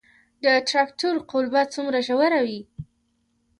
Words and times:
د 0.43 0.45
تراکتور 0.69 1.15
قلبه 1.31 1.61
څومره 1.73 1.97
ژوره 2.07 2.39
وي؟ 2.45 2.59